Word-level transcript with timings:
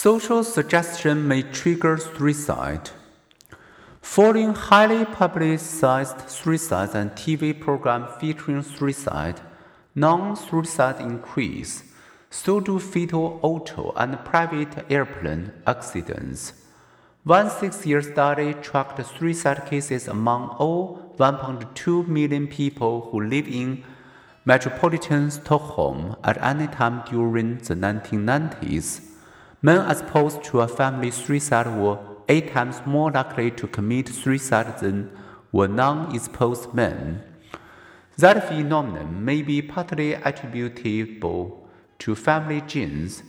Social 0.00 0.44
suggestion 0.44 1.26
may 1.26 1.42
trigger 1.42 1.98
suicide. 1.98 2.90
Following 4.00 4.54
highly 4.54 5.04
publicized 5.04 6.30
suicides 6.30 6.94
and 6.94 7.10
TV 7.16 7.52
programs 7.52 8.10
featuring 8.20 8.62
suicide, 8.62 9.40
non-suicide 9.96 11.00
increase. 11.00 11.82
So 12.30 12.60
do 12.60 12.78
fatal 12.78 13.40
auto 13.42 13.92
and 13.96 14.24
private 14.24 14.86
airplane 14.88 15.50
accidents. 15.66 16.52
One 17.24 17.50
six-year 17.50 18.02
study 18.02 18.54
tracked 18.54 19.04
suicide 19.04 19.66
cases 19.66 20.06
among 20.06 20.50
all 20.60 21.12
1.2 21.18 22.06
million 22.06 22.46
people 22.46 23.08
who 23.10 23.20
live 23.20 23.48
in 23.48 23.82
metropolitan 24.44 25.32
Stockholm 25.32 26.14
at 26.22 26.40
any 26.40 26.68
time 26.68 27.02
during 27.10 27.58
the 27.58 27.74
1990s. 27.74 29.07
Men 29.60 29.78
as 29.78 30.00
opposed 30.00 30.44
to 30.44 30.60
a 30.60 30.68
family 30.68 31.10
suicide 31.10 31.66
were 31.66 31.98
eight 32.28 32.52
times 32.52 32.80
more 32.86 33.10
likely 33.10 33.50
to 33.52 33.66
commit 33.66 34.08
suicide 34.08 34.78
than 34.78 35.10
were 35.50 35.66
non-exposed 35.66 36.74
men. 36.74 37.22
That 38.18 38.46
phenomenon 38.48 39.24
may 39.24 39.42
be 39.42 39.62
partly 39.62 40.14
attributable 40.14 41.68
to 42.00 42.14
family 42.14 42.60
genes, 42.60 43.22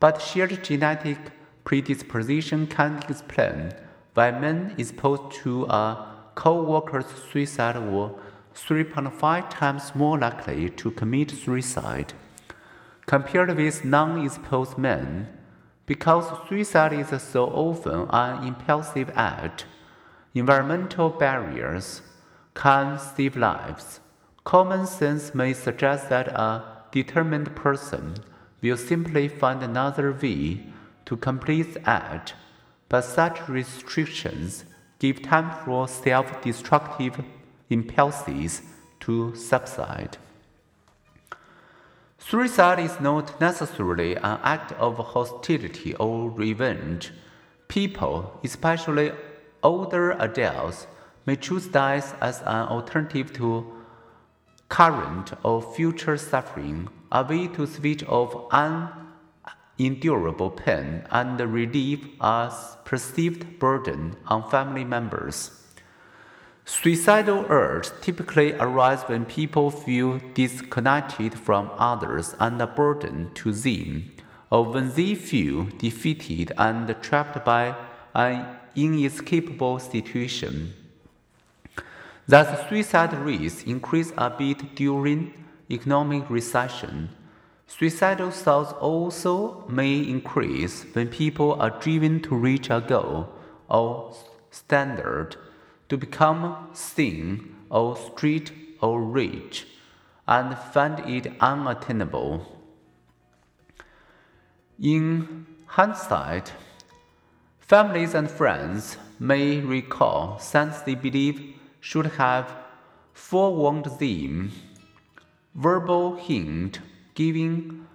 but 0.00 0.22
shared 0.22 0.62
genetic 0.64 1.18
predisposition 1.64 2.66
can 2.66 3.02
explain 3.08 3.72
why 4.14 4.30
men 4.30 4.74
exposed 4.78 5.32
to 5.42 5.64
a 5.64 6.14
co-worker's 6.34 7.06
suicide 7.30 7.76
were 7.90 8.10
3.5 8.54 9.50
times 9.50 9.94
more 9.94 10.18
likely 10.18 10.70
to 10.70 10.90
commit 10.92 11.30
suicide 11.30 12.14
compared 13.06 13.54
with 13.56 13.84
non-exposed 13.84 14.78
men. 14.78 15.28
Because 15.86 16.26
suicide 16.48 16.94
is 16.94 17.22
so 17.22 17.44
often 17.46 18.08
an 18.10 18.46
impulsive 18.46 19.10
act, 19.14 19.66
environmental 20.34 21.10
barriers 21.10 22.00
can 22.54 22.98
save 22.98 23.36
lives. 23.36 24.00
Common 24.44 24.86
sense 24.86 25.34
may 25.34 25.52
suggest 25.52 26.08
that 26.08 26.28
a 26.28 26.64
determined 26.90 27.54
person 27.54 28.14
will 28.62 28.76
simply 28.76 29.28
find 29.28 29.62
another 29.62 30.12
way 30.12 30.66
to 31.04 31.16
complete 31.16 31.74
the 31.74 31.88
act, 31.88 32.34
but 32.88 33.02
such 33.02 33.46
restrictions 33.48 34.64
give 34.98 35.22
time 35.22 35.50
for 35.64 35.86
self 35.86 36.40
destructive 36.42 37.22
impulses 37.68 38.62
to 39.00 39.34
subside. 39.34 40.16
Suicide 42.26 42.78
is 42.78 43.00
not 43.00 43.38
necessarily 43.38 44.14
an 44.16 44.38
act 44.42 44.72
of 44.72 44.96
hostility 44.96 45.94
or 45.96 46.30
revenge. 46.30 47.12
People, 47.68 48.40
especially 48.42 49.12
older 49.62 50.12
adults, 50.12 50.86
may 51.26 51.36
choose 51.36 51.66
death 51.66 52.16
as 52.22 52.40
an 52.40 52.66
alternative 52.68 53.30
to 53.34 53.70
current 54.70 55.34
or 55.42 55.60
future 55.60 56.16
suffering, 56.16 56.88
a 57.12 57.22
way 57.22 57.46
to 57.48 57.66
switch 57.66 58.02
off 58.04 58.34
unendurable 59.78 60.50
pain 60.50 61.04
and 61.10 61.38
relieve 61.38 62.08
a 62.22 62.50
perceived 62.86 63.58
burden 63.58 64.16
on 64.28 64.48
family 64.50 64.84
members. 64.84 65.63
Suicidal 66.66 67.44
urges 67.50 67.92
typically 68.00 68.54
arise 68.54 69.02
when 69.02 69.26
people 69.26 69.70
feel 69.70 70.18
disconnected 70.32 71.34
from 71.34 71.70
others 71.76 72.34
and 72.40 72.60
a 72.60 72.66
burden 72.66 73.30
to 73.34 73.52
them, 73.52 74.10
or 74.50 74.64
when 74.64 74.90
they 74.94 75.14
feel 75.14 75.64
defeated 75.76 76.52
and 76.56 76.96
trapped 77.02 77.44
by 77.44 77.76
an 78.14 78.46
inescapable 78.74 79.78
situation. 79.78 80.72
Thus, 82.26 82.66
suicide 82.70 83.12
rates 83.12 83.62
increase 83.64 84.14
a 84.16 84.30
bit 84.30 84.74
during 84.74 85.34
economic 85.70 86.30
recession. 86.30 87.10
Suicidal 87.66 88.30
thoughts 88.30 88.72
also 88.72 89.64
may 89.68 89.98
increase 89.98 90.86
when 90.94 91.08
people 91.08 91.60
are 91.60 91.78
driven 91.78 92.20
to 92.22 92.34
reach 92.34 92.70
a 92.70 92.80
goal 92.80 93.28
or 93.68 94.14
standard 94.50 95.36
to 95.88 95.96
become 95.96 96.68
thin 96.74 97.54
or 97.70 97.96
straight 97.96 98.52
or 98.80 99.02
rich 99.02 99.66
and 100.26 100.56
find 100.58 101.00
it 101.08 101.32
unattainable. 101.40 102.60
In 104.80 105.46
hindsight, 105.66 106.52
families 107.60 108.14
and 108.14 108.30
friends 108.30 108.96
may 109.18 109.60
recall 109.60 110.38
things 110.38 110.82
they 110.82 110.94
believe 110.94 111.54
should 111.80 112.06
have 112.06 112.54
forewarned 113.12 113.86
them. 113.98 114.50
Verbal 115.54 116.16
hint 116.16 116.80
giving 117.14 117.86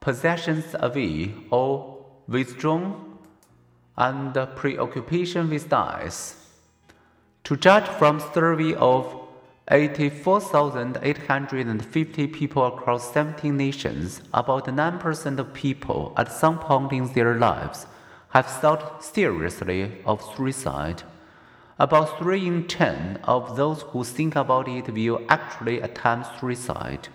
possessions 0.00 0.74
away 0.80 1.34
or 1.50 2.06
withdrawn 2.26 3.18
and 3.96 4.34
preoccupation 4.56 5.50
with 5.50 5.68
dice. 5.68 6.39
To 7.50 7.56
judge 7.56 7.88
from 7.98 8.22
survey 8.32 8.74
of 8.76 9.12
84,850 9.66 12.28
people 12.28 12.64
across 12.64 13.12
17 13.12 13.56
nations, 13.56 14.22
about 14.32 14.66
9% 14.66 15.38
of 15.40 15.52
people 15.52 16.12
at 16.16 16.30
some 16.30 16.60
point 16.60 16.92
in 16.92 17.12
their 17.12 17.34
lives 17.34 17.88
have 18.28 18.46
thought 18.46 19.04
seriously 19.04 20.00
of 20.06 20.22
suicide. 20.36 21.02
About 21.76 22.20
3 22.20 22.46
in 22.46 22.68
10 22.68 23.18
of 23.24 23.56
those 23.56 23.82
who 23.82 24.04
think 24.04 24.36
about 24.36 24.68
it 24.68 24.94
will 24.94 25.20
actually 25.28 25.80
attempt 25.80 26.38
suicide. 26.38 27.08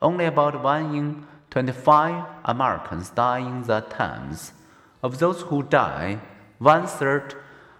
Only 0.00 0.24
about 0.24 0.62
1 0.62 0.94
in 0.94 1.26
25 1.50 2.24
Americans 2.46 3.10
die 3.10 3.40
in 3.40 3.64
the 3.64 3.84
attempts. 3.84 4.54
Of 5.02 5.18
those 5.18 5.42
who 5.42 5.62
die, 5.62 6.22
one 6.58 6.86
third 6.86 7.34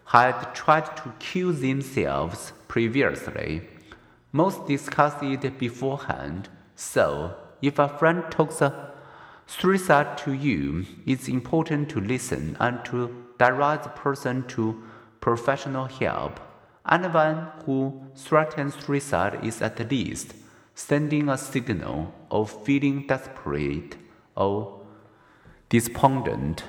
had 0.06 0.54
tried 0.54 0.96
to 0.98 1.12
kill 1.18 1.52
themselves 1.52 2.52
previously. 2.68 3.62
Most 4.32 4.66
discussed 4.66 5.22
it 5.22 5.58
beforehand, 5.58 6.48
so 6.74 7.34
if 7.62 7.78
a 7.78 7.88
friend 7.88 8.24
talks 8.30 8.60
a 8.60 8.92
suicide 9.46 10.18
to 10.18 10.32
you, 10.32 10.84
it's 11.06 11.28
important 11.28 11.88
to 11.90 12.00
listen 12.00 12.56
and 12.60 12.84
to 12.86 13.24
direct 13.38 13.84
the 13.84 13.88
person 13.90 14.46
to 14.48 14.82
professional 15.20 15.86
help. 15.86 16.40
Anyone 16.90 17.48
who 17.64 18.02
threatens 18.14 18.74
suicide 18.84 19.42
is 19.42 19.62
at 19.62 19.90
least 19.90 20.34
sending 20.74 21.28
a 21.28 21.38
signal 21.38 22.12
of 22.30 22.64
feeling 22.64 23.06
desperate 23.06 23.96
or 24.36 24.80
despondent. 25.68 26.64